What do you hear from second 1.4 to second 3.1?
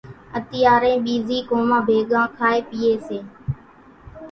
قومان ڀيڳان کائيَ پيئيَ